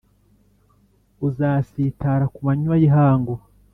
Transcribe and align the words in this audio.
Uzasitara 1.27 2.25
ku 2.33 2.39
manywa 2.47 2.75
y’ihangu, 2.81 3.33